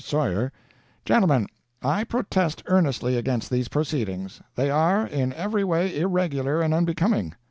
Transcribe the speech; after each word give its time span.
SAWYER: 0.03 0.51
'Gentlemen 1.05 1.45
I 1.83 2.05
protest 2.05 2.63
earnestly 2.65 3.17
against 3.19 3.51
these 3.51 3.67
proceedings. 3.67 4.41
They 4.55 4.71
are, 4.71 5.05
in 5.05 5.31
every 5.33 5.63
way, 5.63 5.95
irregular 5.95 6.59
and 6.59 6.73
unbecoming. 6.73 7.35